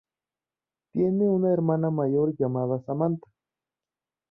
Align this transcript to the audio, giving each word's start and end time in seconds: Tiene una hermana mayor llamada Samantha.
Tiene 0.93 1.25
una 1.29 1.53
hermana 1.53 1.91
mayor 1.91 2.33
llamada 2.35 2.81
Samantha. 2.87 3.29